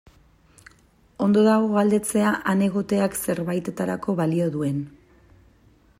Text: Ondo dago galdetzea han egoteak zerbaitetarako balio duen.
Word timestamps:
Ondo 1.25 1.43
dago 1.47 1.67
galdetzea 1.75 2.31
han 2.53 2.65
egoteak 2.69 3.19
zerbaitetarako 3.35 4.17
balio 4.23 4.49
duen. 4.57 4.85